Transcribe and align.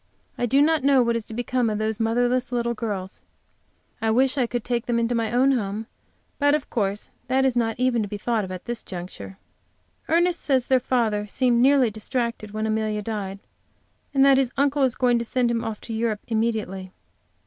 I 0.35 0.47
do 0.47 0.63
not 0.63 0.83
know 0.83 1.03
what 1.03 1.15
is 1.15 1.25
to 1.25 1.33
become 1.35 1.69
of 1.69 1.77
those 1.77 1.99
motherless 1.99 2.51
little 2.51 2.73
girls. 2.73 3.21
I 4.01 4.09
wish 4.09 4.35
I 4.35 4.47
could 4.47 4.63
take 4.63 4.87
them 4.87 4.97
into 4.97 5.13
my 5.13 5.31
own 5.31 5.51
home, 5.51 5.85
but, 6.39 6.55
of 6.55 6.71
course, 6.71 7.11
that 7.27 7.45
is 7.45 7.55
not 7.55 7.75
even 7.79 8.01
to 8.01 8.07
be 8.07 8.17
thought 8.17 8.49
at 8.49 8.65
this 8.65 8.81
juncture. 8.83 9.37
Ernest 10.09 10.41
says 10.41 10.65
their 10.65 10.79
father 10.79 11.27
seemed 11.27 11.61
nearly 11.61 11.91
distracted 11.91 12.49
when 12.49 12.65
Amelia 12.65 13.03
died, 13.03 13.37
and 14.11 14.25
that 14.25 14.39
his 14.39 14.51
uncle 14.57 14.81
is 14.81 14.95
going 14.95 15.19
to 15.19 15.23
send 15.23 15.51
him 15.51 15.63
off 15.63 15.79
to 15.81 15.93
Europe 15.93 16.21
immediately. 16.25 16.91